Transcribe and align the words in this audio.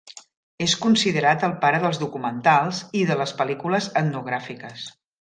És 0.67 0.71
considerat 0.85 1.45
el 1.49 1.53
"pare" 1.67 1.83
dels 1.85 2.01
documentals 2.05 2.83
i 3.03 3.07
de 3.13 3.21
les 3.23 3.37
pel·lícules 3.43 3.93
etnogràfiques. 4.05 4.93